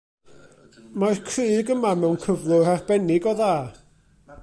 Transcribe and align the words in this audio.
Mae'r 1.03 1.21
crug 1.27 1.71
yma 1.75 1.93
mewn 2.05 2.19
cyflwr 2.25 2.73
arbennig 2.75 3.33
o 3.33 3.39
dda. 3.43 3.55